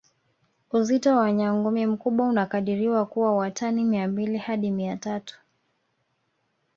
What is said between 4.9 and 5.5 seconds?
tatu